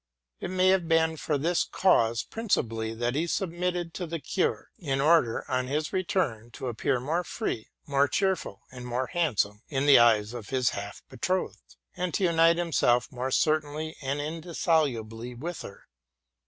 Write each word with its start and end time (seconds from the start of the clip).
It 0.39 0.49
may 0.49 0.69
have 0.69 0.87
been 0.87 1.15
for 1.15 1.37
this 1.37 1.63
cause 1.63 2.23
principally 2.23 2.95
that 2.95 3.13
he 3.13 3.27
submitted 3.27 3.93
to 3.93 4.07
the 4.07 4.19
cure, 4.19 4.71
in 4.79 4.99
order, 4.99 5.45
on 5.47 5.67
his 5.67 5.93
return, 5.93 6.49
to 6.53 6.69
appear 6.69 6.99
more 6.99 7.23
free, 7.23 7.69
more 7.85 8.07
cheerful, 8.07 8.63
and 8.71 8.83
more 8.87 9.05
handsome 9.05 9.61
in 9.69 9.85
the 9.85 9.99
eyes 9.99 10.33
of 10.33 10.49
his 10.49 10.71
half 10.71 11.03
betrothed, 11.07 11.75
and 11.95 12.15
to 12.15 12.23
unite 12.23 12.57
himself 12.57 13.11
more 13.11 13.29
certainly 13.29 13.95
and 14.01 14.19
indissolubly 14.19 15.35
with 15.35 15.61
her. 15.61 15.85